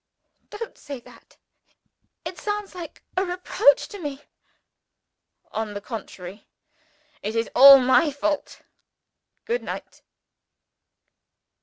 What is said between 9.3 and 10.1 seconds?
Good night!"